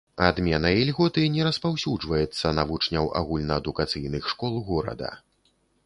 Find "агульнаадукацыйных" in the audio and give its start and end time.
3.23-4.23